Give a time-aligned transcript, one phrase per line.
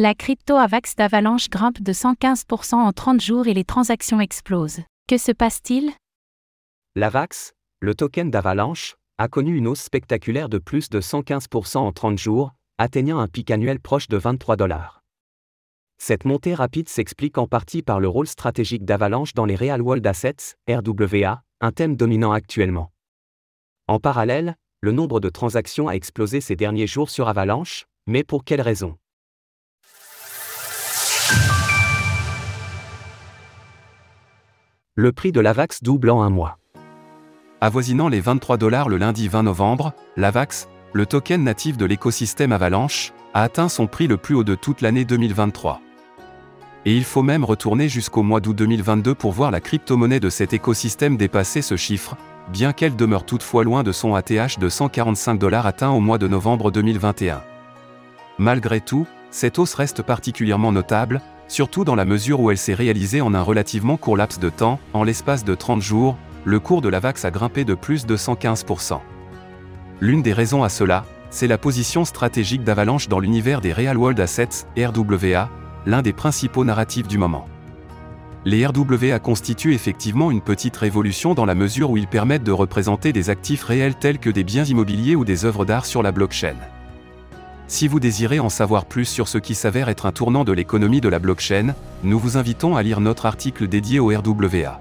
[0.00, 4.82] La crypto AVAX d'Avalanche grimpe de 115% en 30 jours et les transactions explosent.
[5.08, 5.90] Que se passe-t-il?
[6.94, 12.16] L'AVAX, le token d'Avalanche, a connu une hausse spectaculaire de plus de 115% en 30
[12.16, 15.02] jours, atteignant un pic annuel proche de 23 dollars.
[16.00, 20.06] Cette montée rapide s'explique en partie par le rôle stratégique d'Avalanche dans les Real World
[20.06, 22.92] Assets, RWA, un thème dominant actuellement.
[23.88, 28.44] En parallèle, le nombre de transactions a explosé ces derniers jours sur Avalanche, mais pour
[28.44, 28.96] quelles raisons
[35.00, 36.58] Le prix de l'AVAX double en un mois.
[37.60, 43.12] Avoisinant les 23 dollars le lundi 20 novembre, l'AVAX, le token natif de l'écosystème Avalanche,
[43.32, 45.80] a atteint son prix le plus haut de toute l'année 2023.
[46.84, 50.52] Et il faut même retourner jusqu'au mois d'août 2022 pour voir la crypto-monnaie de cet
[50.52, 52.16] écosystème dépasser ce chiffre,
[52.52, 56.26] bien qu'elle demeure toutefois loin de son ATH de 145 dollars atteint au mois de
[56.26, 57.40] novembre 2021.
[58.38, 63.20] Malgré tout, cette hausse reste particulièrement notable, surtout dans la mesure où elle s'est réalisée
[63.20, 66.88] en un relativement court laps de temps, en l'espace de 30 jours, le cours de
[66.88, 69.00] la VAX a grimpé de plus de 115%.
[70.00, 74.20] L'une des raisons à cela, c'est la position stratégique d'Avalanche dans l'univers des Real World
[74.20, 75.50] Assets, RWA,
[75.86, 77.48] l'un des principaux narratifs du moment.
[78.44, 83.12] Les RWA constituent effectivement une petite révolution dans la mesure où ils permettent de représenter
[83.12, 86.56] des actifs réels tels que des biens immobiliers ou des œuvres d'art sur la blockchain.
[87.70, 91.02] Si vous désirez en savoir plus sur ce qui s'avère être un tournant de l'économie
[91.02, 94.80] de la blockchain, nous vous invitons à lire notre article dédié au RWA.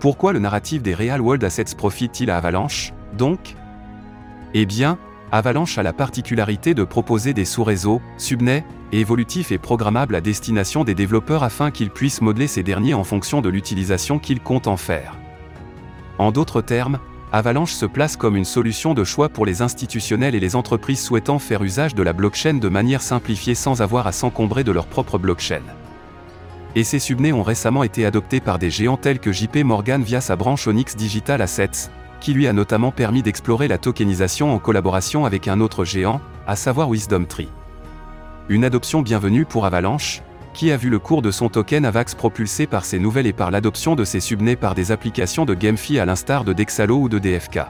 [0.00, 3.56] Pourquoi le narratif des Real World Assets profite-t-il à Avalanche, donc?
[4.54, 4.96] Eh bien,
[5.32, 10.94] Avalanche a la particularité de proposer des sous-réseaux, subnets, évolutifs et programmables à destination des
[10.94, 15.18] développeurs afin qu'ils puissent modeler ces derniers en fonction de l'utilisation qu'ils comptent en faire.
[16.18, 16.98] En d'autres termes,
[17.34, 21.38] Avalanche se place comme une solution de choix pour les institutionnels et les entreprises souhaitant
[21.38, 25.16] faire usage de la blockchain de manière simplifiée sans avoir à s'encombrer de leur propre
[25.16, 25.62] blockchain.
[26.76, 30.20] Et ces subnets ont récemment été adoptés par des géants tels que JP Morgan via
[30.20, 31.88] sa branche Onyx Digital Assets,
[32.20, 36.54] qui lui a notamment permis d'explorer la tokenisation en collaboration avec un autre géant, à
[36.54, 37.48] savoir Wisdom Tree.
[38.50, 40.20] Une adoption bienvenue pour Avalanche,
[40.54, 43.50] qui a vu le cours de son token AVAX propulsé par ces nouvelles et par
[43.50, 47.18] l'adoption de ses subnets par des applications de GameFi à l'instar de Dexalo ou de
[47.18, 47.60] DFK.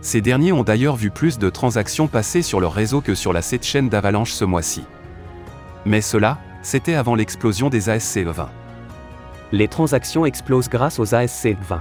[0.00, 3.40] Ces derniers ont d'ailleurs vu plus de transactions passer sur leur réseau que sur la
[3.42, 4.84] chaîne d'Avalanche ce mois-ci.
[5.84, 8.48] Mais cela, c'était avant l'explosion des ASC20.
[9.52, 11.80] Les transactions explosent grâce aux ASC20.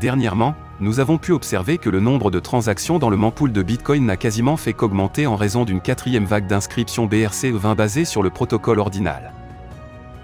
[0.00, 4.04] Dernièrement, nous avons pu observer que le nombre de transactions dans le mempool de Bitcoin
[4.04, 8.78] n'a quasiment fait qu'augmenter en raison d'une quatrième vague d'inscriptions BRC20 basée sur le protocole
[8.78, 9.32] ordinal.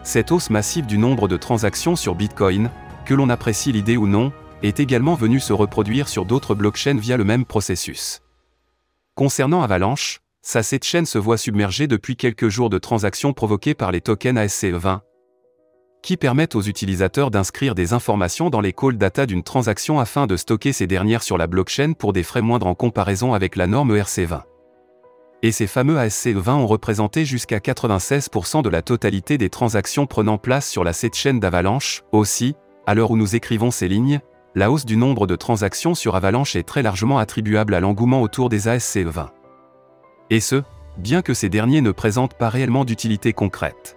[0.02, 2.70] Cette hausse massive du nombre de transactions sur Bitcoin,
[3.06, 4.30] que l'on apprécie l'idée ou non,
[4.62, 8.20] est également venue se reproduire sur d'autres blockchains via le même processus.
[9.14, 14.00] Concernant Avalanche, sa chaîne se voit submergée depuis quelques jours de transactions provoquées par les
[14.00, 15.00] tokens ASC20,
[16.02, 20.36] qui permettent aux utilisateurs d'inscrire des informations dans les call data d'une transaction afin de
[20.36, 23.96] stocker ces dernières sur la blockchain pour des frais moindres en comparaison avec la norme
[23.96, 24.42] ERC20.
[25.44, 30.68] Et ces fameux ASC20 ont représenté jusqu'à 96% de la totalité des transactions prenant place
[30.68, 32.02] sur la chaîne d'Avalanche.
[32.12, 32.54] Aussi,
[32.86, 34.20] à l'heure où nous écrivons ces lignes,
[34.54, 38.50] la hausse du nombre de transactions sur Avalanche est très largement attribuable à l'engouement autour
[38.50, 39.28] des ASC20.
[40.30, 40.62] Et ce,
[40.96, 43.96] bien que ces derniers ne présentent pas réellement d'utilité concrète.